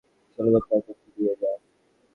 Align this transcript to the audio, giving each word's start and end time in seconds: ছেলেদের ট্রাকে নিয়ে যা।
ছেলেদের 0.39 0.63
ট্রাকে 0.67 0.93
নিয়ে 1.15 1.33
যা। 1.41 1.51